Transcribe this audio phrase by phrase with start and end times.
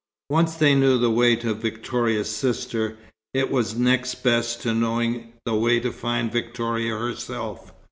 [0.31, 2.97] Once they knew the way to Victoria's sister,
[3.35, 7.71] it was next best to knowing the way to find Victoria herself.